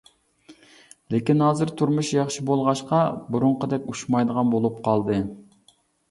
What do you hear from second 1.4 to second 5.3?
ھازىر تۇرمۇشى ياخشى بولغاچقا، بۇرۇنقىدەك ئۇچمايدىغان بولۇپ قالدى.